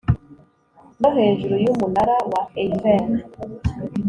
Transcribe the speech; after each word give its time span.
no 1.01 1.09
hejuru 1.17 1.55
y'umunara 1.65 2.15
wa 2.31 2.41
eiffel. 2.61 3.05